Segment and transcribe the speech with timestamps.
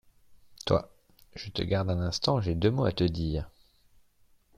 [0.65, 0.91] Toi,
[1.35, 3.51] je te garde un instant, j'ai deux mots à te dire.